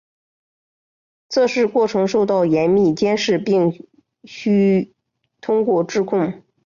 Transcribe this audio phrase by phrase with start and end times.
[1.29, 3.87] 测试过程受到严密监视并
[4.23, 4.95] 须
[5.41, 6.41] 通过质控。